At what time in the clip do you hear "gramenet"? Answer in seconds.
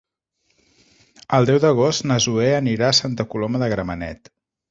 3.75-4.35